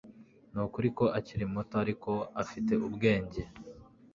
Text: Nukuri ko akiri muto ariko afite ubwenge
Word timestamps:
Nukuri 0.51 0.89
ko 0.97 1.05
akiri 1.17 1.45
muto 1.53 1.75
ariko 1.83 2.11
afite 2.41 2.71
ubwenge 2.87 3.41